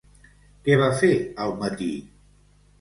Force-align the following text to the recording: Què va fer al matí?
Què 0.67 0.77
va 0.85 0.87
fer 1.03 1.13
al 1.47 1.55
matí? 1.63 1.93